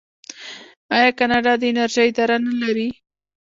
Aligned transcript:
آیا 0.95 1.09
کاناډا 1.19 1.53
د 1.57 1.63
انرژۍ 1.71 2.07
اداره 2.09 2.37
نلري؟ 2.45 2.89